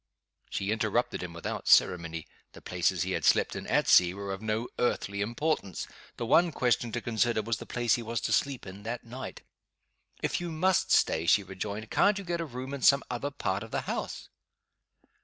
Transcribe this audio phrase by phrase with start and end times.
[0.49, 2.25] She interrupted him, without ceremony.
[2.53, 5.85] The places he had slept in, at sea, were of no earthly importance.
[6.17, 9.43] The one question to consider, was the place he was to sleep in that night.
[10.23, 13.61] "If you must stay," she rejoined, "can't you get a room in some other part
[13.61, 14.29] of the house?"